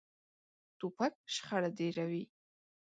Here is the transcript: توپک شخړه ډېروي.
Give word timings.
توپک 0.79 1.13
شخړه 1.35 1.69
ډېروي. 1.77 2.23